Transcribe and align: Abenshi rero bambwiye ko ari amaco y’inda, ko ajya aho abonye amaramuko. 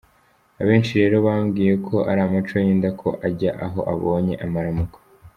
Abenshi 0.61 0.93
rero 1.01 1.17
bambwiye 1.25 1.73
ko 1.87 1.95
ari 2.09 2.19
amaco 2.25 2.53
y’inda, 2.65 2.89
ko 3.01 3.09
ajya 3.27 3.51
aho 3.65 3.79
abonye 3.93 4.33
amaramuko. 4.45 4.97